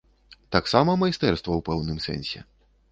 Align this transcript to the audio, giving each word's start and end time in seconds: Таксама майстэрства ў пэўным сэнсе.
Таксама 0.55 0.95
майстэрства 1.03 1.51
ў 1.55 1.61
пэўным 1.71 2.05
сэнсе. 2.09 2.39